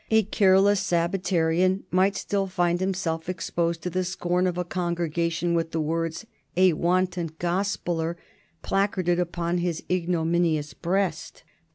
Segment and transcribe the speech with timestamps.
[0.09, 5.73] A careless Sabbatarian might still find himself exposed to the scorn of a congregation, with
[5.73, 6.25] the words
[6.57, 8.17] "A wanton gospeller"
[8.63, 11.43] placarded upon his ignominious breast.